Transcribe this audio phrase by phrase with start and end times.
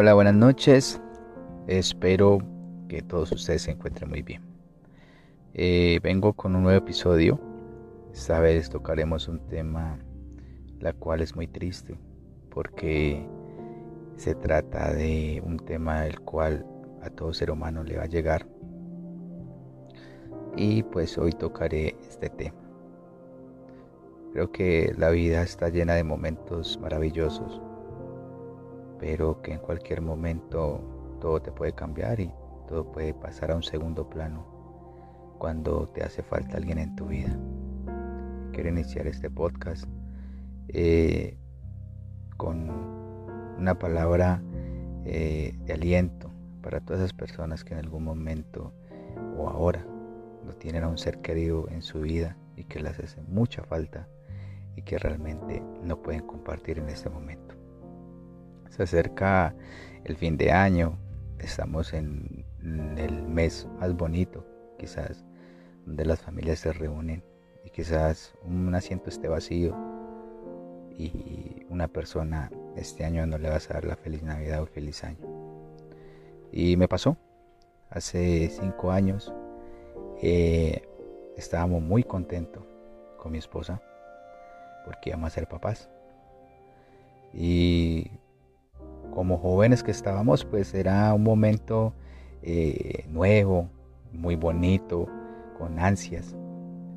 [0.00, 1.00] Hola, buenas noches.
[1.66, 2.38] Espero
[2.88, 4.44] que todos ustedes se encuentren muy bien.
[5.54, 7.40] Eh, vengo con un nuevo episodio.
[8.12, 9.98] Esta vez tocaremos un tema
[10.78, 11.98] la cual es muy triste
[12.48, 13.26] porque
[14.14, 16.64] se trata de un tema del cual
[17.02, 18.46] a todo ser humano le va a llegar.
[20.56, 22.70] Y pues hoy tocaré este tema.
[24.32, 27.60] Creo que la vida está llena de momentos maravillosos
[28.98, 30.80] pero que en cualquier momento
[31.20, 32.32] todo te puede cambiar y
[32.68, 34.46] todo puede pasar a un segundo plano
[35.38, 37.36] cuando te hace falta alguien en tu vida.
[38.52, 39.84] Quiero iniciar este podcast
[40.68, 41.36] eh,
[42.36, 42.70] con
[43.58, 44.42] una palabra
[45.04, 46.30] eh, de aliento
[46.62, 48.72] para todas esas personas que en algún momento
[49.36, 49.86] o ahora
[50.44, 54.08] no tienen a un ser querido en su vida y que les hace mucha falta
[54.76, 57.57] y que realmente no pueden compartir en este momento.
[58.78, 59.56] Se acerca
[60.04, 60.96] el fin de año,
[61.40, 62.44] estamos en
[62.96, 64.46] el mes más bonito,
[64.78, 65.24] quizás,
[65.84, 67.24] donde las familias se reúnen
[67.64, 69.76] y quizás un asiento esté vacío
[70.96, 75.02] y una persona este año no le vas a dar la feliz Navidad o feliz
[75.02, 75.26] año.
[76.52, 77.16] Y me pasó,
[77.90, 79.34] hace cinco años
[80.22, 80.88] eh,
[81.36, 82.62] estábamos muy contentos
[83.16, 83.82] con mi esposa
[84.84, 85.90] porque íbamos a ser papás.
[89.18, 91.92] Como jóvenes que estábamos, pues era un momento
[92.40, 93.68] eh, nuevo,
[94.12, 95.08] muy bonito,
[95.58, 96.36] con ansias,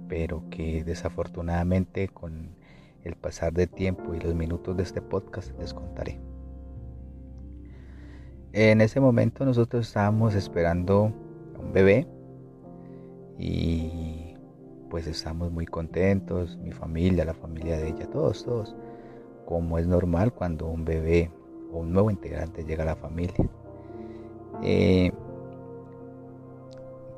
[0.08, 2.56] pero que desafortunadamente con
[3.04, 6.20] el pasar del tiempo y los minutos de este podcast les contaré.
[8.54, 11.12] En ese momento nosotros estábamos esperando
[11.56, 12.08] a un bebé
[13.40, 14.36] y
[14.92, 18.76] pues estamos muy contentos, mi familia, la familia de ella, todos, todos,
[19.48, 21.32] como es normal cuando un bebé
[21.72, 23.50] un nuevo integrante llega a la familia.
[24.64, 25.12] Eh,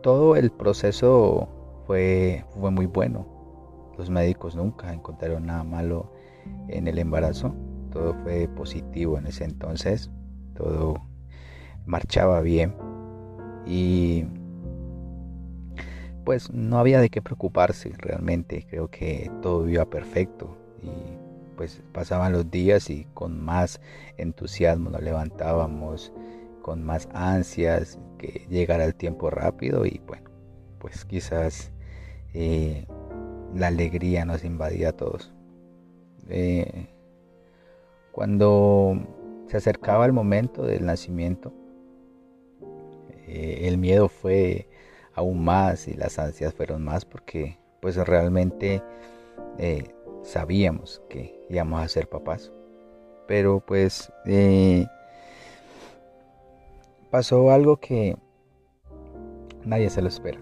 [0.01, 1.47] todo el proceso
[1.85, 3.25] fue, fue muy bueno.
[3.97, 6.11] Los médicos nunca encontraron nada malo
[6.67, 7.53] en el embarazo.
[7.91, 10.09] Todo fue positivo en ese entonces.
[10.55, 10.95] Todo
[11.85, 12.75] marchaba bien.
[13.65, 14.25] Y
[16.25, 18.65] pues no había de qué preocuparse realmente.
[18.69, 20.57] Creo que todo iba perfecto.
[21.55, 23.81] Pues pasaban los días y con más
[24.17, 26.13] entusiasmo nos levantábamos,
[26.61, 30.29] con más ansias, que llegara el tiempo rápido y bueno,
[30.79, 31.71] pues quizás
[32.33, 32.85] eh,
[33.53, 35.33] la alegría nos invadía a todos.
[36.29, 36.87] Eh,
[38.11, 38.97] cuando
[39.47, 41.53] se acercaba el momento del nacimiento,
[43.27, 44.67] eh, el miedo fue
[45.13, 48.81] aún más y las ansias fueron más porque pues realmente
[50.23, 52.51] sabíamos que íbamos a ser papás.
[53.27, 54.85] Pero pues eh,
[57.11, 58.17] pasó algo que
[59.65, 60.39] nadie se lo espera.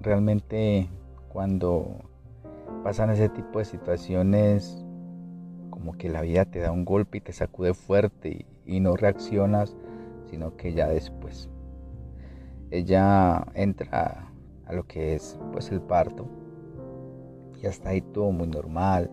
[0.00, 0.88] Realmente
[1.28, 2.00] cuando
[2.82, 4.84] pasan ese tipo de situaciones,
[5.70, 8.96] como que la vida te da un golpe y te sacude fuerte y, y no
[8.96, 9.76] reaccionas,
[10.28, 11.48] sino que ya después
[12.72, 14.32] ella entra
[14.64, 16.26] a lo que es pues el parto
[17.62, 19.10] y hasta ahí todo muy normal,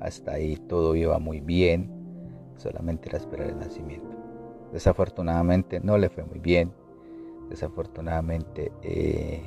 [0.00, 1.90] hasta ahí todo iba muy bien,
[2.56, 4.16] solamente era esperar el nacimiento.
[4.72, 6.72] Desafortunadamente no le fue muy bien,
[7.48, 9.42] desafortunadamente eh,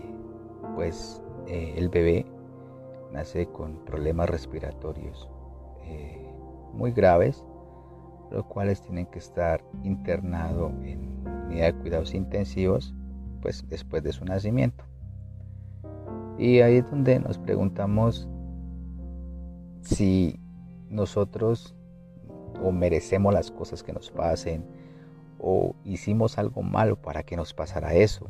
[0.75, 2.25] pues eh, el bebé
[3.11, 5.29] nace con problemas respiratorios
[5.83, 6.31] eh,
[6.73, 7.45] muy graves,
[8.31, 12.93] los cuales tienen que estar internado en unidad de cuidados intensivos
[13.41, 14.83] pues después de su nacimiento.
[16.37, 18.27] Y ahí es donde nos preguntamos
[19.85, 20.40] si
[20.90, 21.75] nosotros
[22.62, 24.66] o merecemos las cosas que nos pasen
[25.40, 28.29] o hicimos algo malo para que nos pasara eso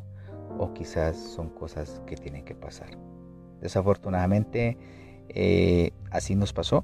[0.57, 2.89] o quizás son cosas que tienen que pasar.
[3.61, 4.77] Desafortunadamente
[5.29, 6.83] eh, así nos pasó.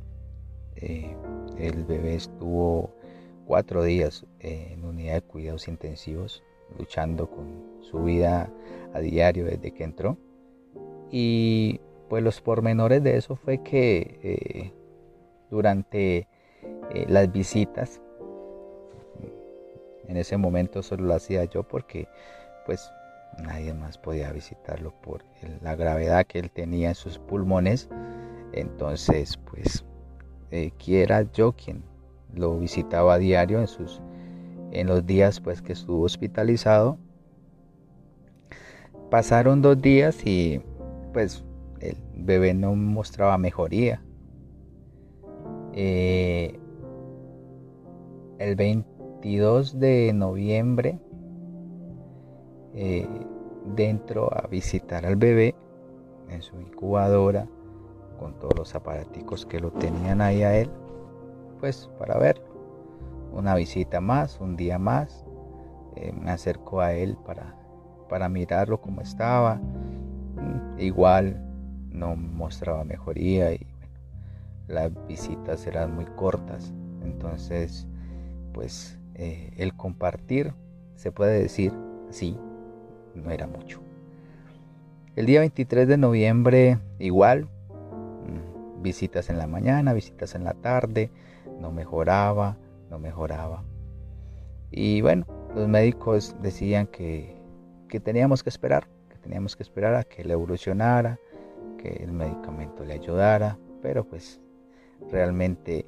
[0.75, 1.15] Eh,
[1.57, 2.95] el bebé estuvo
[3.45, 6.43] cuatro días en unidad de cuidados intensivos
[6.77, 8.49] luchando con su vida
[8.93, 10.17] a diario desde que entró
[11.11, 14.73] y pues los pormenores de eso fue que eh,
[15.49, 16.27] durante
[16.93, 18.01] eh, las visitas,
[20.09, 22.09] en ese momento solo lo hacía yo porque
[22.65, 22.91] pues
[23.41, 25.23] nadie más podía visitarlo por
[25.61, 27.87] la gravedad que él tenía en sus pulmones.
[28.51, 29.85] Entonces pues
[30.51, 31.81] eh, quiera yo quien
[32.35, 34.01] lo visitaba a diario en sus
[34.73, 36.97] en los días pues que estuvo hospitalizado.
[39.09, 40.61] Pasaron dos días y
[41.13, 41.45] pues
[41.81, 44.01] el bebé no mostraba mejoría.
[45.73, 46.59] Eh,
[48.39, 50.99] el 22 de noviembre
[52.73, 53.07] eh,
[53.75, 55.55] dentro a visitar al bebé
[56.29, 57.47] en su incubadora
[58.19, 60.69] con todos los aparaticos que lo tenían ahí a él,
[61.59, 62.45] pues para verlo.
[63.33, 65.25] Una visita más, un día más,
[65.95, 67.55] eh, me acerco a él para,
[68.09, 69.55] para mirarlo como estaba.
[69.55, 71.50] Mm, igual
[71.91, 73.67] no mostraba mejoría y
[74.67, 76.73] las visitas eran muy cortas.
[77.03, 77.87] Entonces,
[78.53, 80.53] pues eh, el compartir,
[80.95, 81.73] se puede decir
[82.09, 82.37] así,
[83.15, 83.81] no era mucho.
[85.15, 91.11] El día 23 de noviembre igual, mm, visitas en la mañana, visitas en la tarde,
[91.59, 92.57] no mejoraba,
[92.89, 93.63] no mejoraba.
[94.71, 97.35] Y bueno, los médicos decían que,
[97.89, 101.19] que teníamos que esperar, que teníamos que esperar a que él evolucionara,
[101.81, 104.39] que el medicamento le ayudara, pero pues
[105.09, 105.85] realmente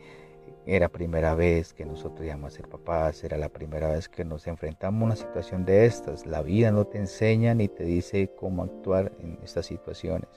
[0.66, 4.48] era primera vez que nosotros íbamos a ser papás, era la primera vez que nos
[4.48, 6.26] enfrentamos a una situación de estas.
[6.26, 10.30] La vida no te enseña ni te dice cómo actuar en estas situaciones.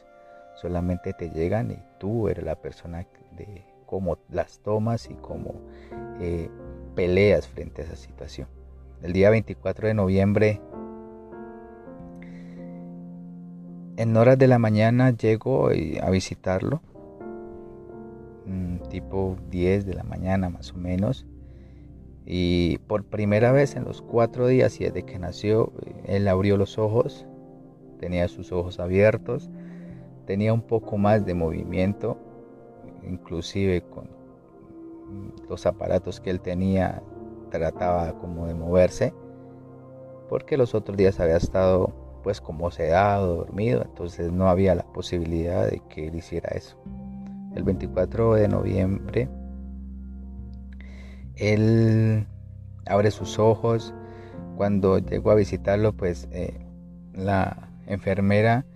[0.56, 3.06] Solamente te llegan y tú eres la persona
[3.37, 5.55] de cómo las tomas y cómo
[6.20, 6.50] eh,
[6.94, 8.49] peleas frente a esa situación.
[9.03, 10.61] El día 24 de noviembre,
[13.96, 16.81] en horas de la mañana, llego a visitarlo
[18.87, 21.26] tipo 10 de la mañana más o menos.
[22.25, 25.72] Y por primera vez en los cuatro días y desde que nació,
[26.04, 27.26] él abrió los ojos,
[28.00, 29.50] tenía sus ojos abiertos,
[30.26, 32.16] tenía un poco más de movimiento,
[33.06, 34.08] inclusive con
[35.48, 37.02] los aparatos que él tenía,
[37.50, 39.14] trataba como de moverse,
[40.28, 41.93] porque los otros días había estado
[42.26, 46.76] pues como sedado, dormido, entonces no había la posibilidad de que él hiciera eso
[47.55, 49.28] el 24 de noviembre,
[51.37, 52.26] él
[52.84, 53.94] abre sus ojos.
[54.56, 56.67] Cuando llego a visitarlo, pues eh,
[57.14, 58.67] la enfermera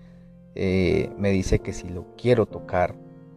[0.54, 2.94] eh, me dice que si lo quiero tocar,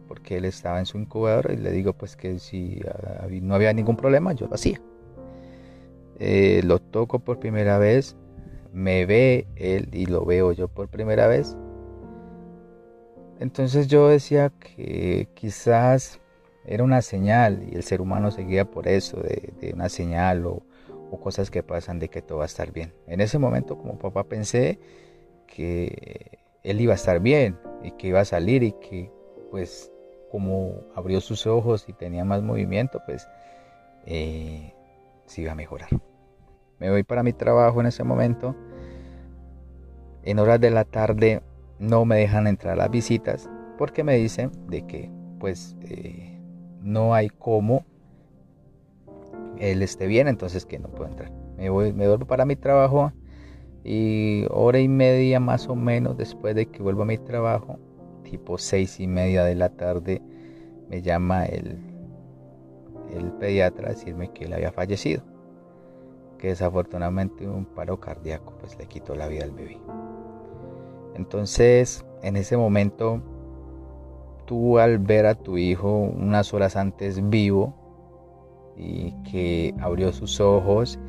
[0.08, 2.82] porque él estaba en su incubador, y le digo pues que si
[3.42, 4.80] no había ningún problema, yo lo hacía.
[6.20, 8.16] Eh, lo toco por primera vez,
[8.74, 11.56] me ve él y lo veo yo por primera vez
[13.44, 16.22] entonces yo decía que quizás
[16.66, 20.64] era una señal y el ser humano seguía por eso, de, una señal o,
[21.22, 22.92] cosas que pasan de que todo va a estar bien.
[23.06, 24.80] En ese momento como papá pensé
[25.46, 29.12] que él iba a estar bien y que iba a salir y que
[29.52, 29.92] pues
[30.32, 33.28] como abrió sus ojos y tenía más movimiento pues
[34.08, 34.74] eh,
[35.28, 35.90] se iba a mejorar.
[36.80, 38.56] Me voy para mi trabajo en ese momento.
[40.24, 41.42] En horas de la tarde
[41.80, 46.40] no me dejan entrar las visitas porque me dicen de que pues eh,
[46.82, 47.86] no hay cómo
[49.58, 51.32] él esté bien, entonces que no puedo entrar.
[51.58, 53.12] Me voy, me vuelvo para mi trabajo
[53.84, 57.80] y hora y media más o menos después de que vuelvo a mi trabajo,
[58.24, 60.22] tipo seis y media de la tarde,
[60.90, 61.78] me llama el,
[63.14, 65.24] el pediatra a decirme que él había fallecido,
[66.44, 69.78] que desafortunadamente un paro cardíaco pues le quitó la vida al bebé.
[71.16, 73.22] Entonces, en ese momento,
[74.46, 77.74] tú al ver a tu hijo unas horas antes vivo
[78.76, 81.00] y que abrió sus ojos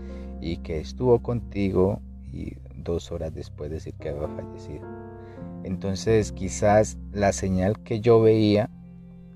[0.40, 2.00] y que estuvo contigo
[2.32, 4.86] y dos horas después decir que había fallecido.
[5.64, 8.70] Entonces quizás la señal que yo veía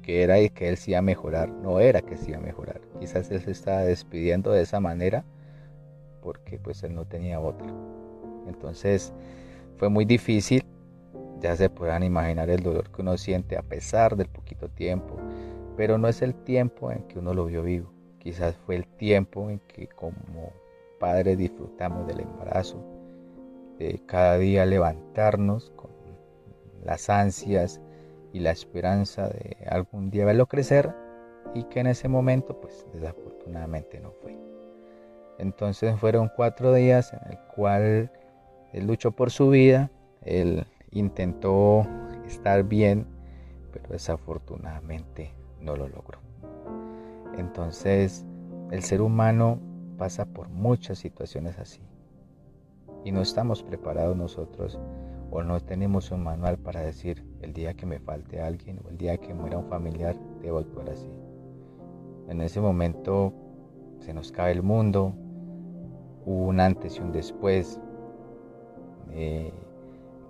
[0.03, 2.83] que era que él se iba a mejorar, no era que se iba a mejorar.
[3.01, 5.25] Quizás él se estaba despidiendo de esa manera
[6.29, 7.73] porque pues él no tenía otra.
[8.47, 9.15] Entonces
[9.79, 10.63] fue muy difícil,
[11.41, 15.17] ya se podrán imaginar el dolor que uno siente a pesar del poquito tiempo,
[15.75, 19.49] pero no es el tiempo en que uno lo vio vivo, quizás fue el tiempo
[19.49, 20.53] en que como
[21.01, 22.77] padres disfrutamos del embarazo,
[23.79, 25.93] de cada día levantarnos con
[26.85, 27.81] las ansias
[28.35, 30.95] y la esperanza de algún día verlo crecer
[31.55, 34.48] y que en ese momento pues desafortunadamente no fue.
[35.39, 38.11] Entonces fueron cuatro días en el cual
[38.73, 39.91] él luchó por su vida,
[40.23, 41.87] él intentó
[42.27, 43.07] estar bien,
[43.73, 46.19] pero desafortunadamente no lo logró.
[47.37, 48.27] Entonces,
[48.71, 49.61] el ser humano
[49.97, 51.81] pasa por muchas situaciones así.
[53.05, 54.79] Y no estamos preparados nosotros
[55.31, 58.99] o no tenemos un manual para decir el día que me falte alguien o el
[58.99, 61.11] día que muera un familiar debo actuar así.
[62.29, 63.33] En ese momento
[64.01, 65.15] se nos cae el mundo,
[66.29, 67.81] un antes y un después,
[69.13, 69.53] eh,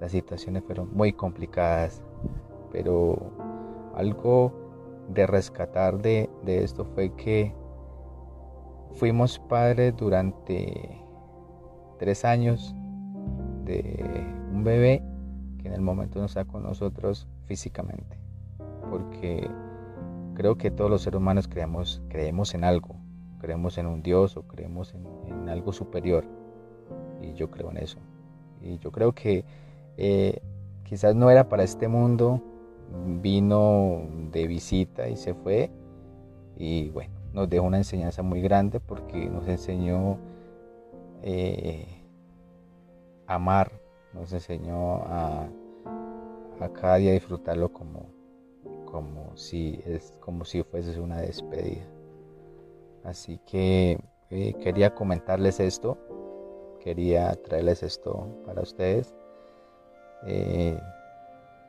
[0.01, 2.03] las situaciones fueron muy complicadas,
[2.71, 3.33] pero
[3.95, 4.53] algo
[5.09, 7.53] de rescatar de, esto fue que
[8.93, 11.01] fuimos padres durante
[11.99, 12.75] tres años
[13.65, 15.03] de un bebé
[15.59, 18.19] que en el momento no está con nosotros físicamente.
[18.89, 19.51] Porque
[20.35, 22.97] creo que todos los seres humanos creemos, creemos en algo,
[23.39, 26.25] creemos en un Dios o creemos en, algo superior.
[27.23, 27.99] Y yo creo en eso.
[28.61, 29.45] Y yo creo que
[29.97, 30.41] eh,
[30.85, 32.43] quizás no era para este mundo,
[33.21, 35.71] vino de visita y se fue.
[36.57, 40.19] Y bueno, nos dejó una enseñanza muy grande porque nos enseñó
[41.23, 41.87] eh,
[43.27, 43.73] a amar,
[44.13, 45.49] nos enseñó a,
[46.61, 48.07] a cada día disfrutarlo como,
[48.85, 51.87] como si, es, como si fuese una despedida.
[53.05, 53.99] Así que
[54.31, 55.97] eh, quería comentarles esto,
[56.81, 59.15] quería traerles esto para ustedes,
[60.27, 60.79] eh,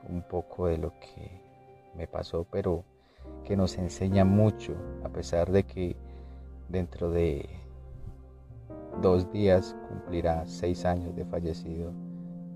[0.10, 1.42] un poco de lo que
[1.96, 2.84] me pasó, pero
[3.44, 5.96] que nos enseña mucho, a pesar de que
[6.68, 7.48] dentro de
[9.02, 11.94] dos días cumplirá seis años de fallecido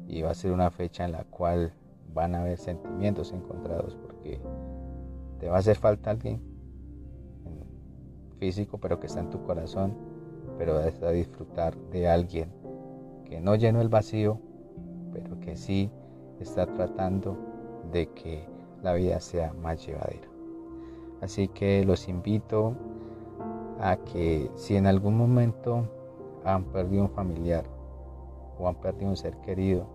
[0.08, 1.74] y va a ser una fecha en la cual
[2.14, 4.40] van a haber sentimientos encontrados porque
[5.40, 6.53] te va a hacer falta alguien
[8.44, 9.94] físico pero que está en tu corazón
[10.58, 12.52] pero vas a disfrutar de alguien
[13.24, 14.38] que no llenó el vacío
[15.14, 15.90] pero que sí
[16.42, 17.38] está tratando
[17.94, 18.46] de que
[18.82, 20.28] la vida sea más llevadera.
[21.22, 22.74] Así que los invito
[23.80, 25.88] a que si en algún momento
[26.44, 27.64] han perdido un familiar
[28.60, 29.88] o han perdido un ser querido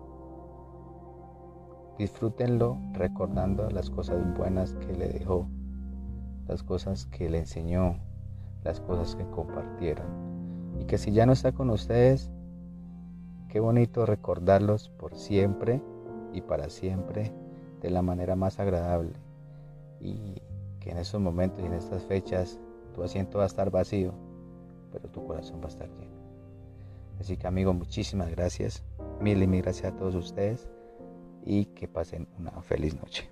[1.99, 5.47] Disfrútenlo recordando las cosas buenas que le dejó,
[6.47, 7.97] las cosas que le enseñó,
[8.63, 10.07] las cosas que compartieron.
[10.79, 12.31] Y que si ya no está con ustedes,
[13.49, 15.81] qué bonito recordarlos por siempre
[16.33, 17.33] y para siempre
[17.81, 19.13] de la manera más agradable.
[19.99, 20.41] Y
[20.79, 22.59] que en esos momentos y en estas fechas
[22.93, 24.13] tu asiento va a estar vacío,
[24.91, 26.19] pero tu corazón va a estar lleno.
[27.19, 28.83] Así que amigos, muchísimas gracias.
[29.19, 30.69] Mil y mil gracias a todos ustedes
[31.43, 33.29] y que pasen una feliz noche.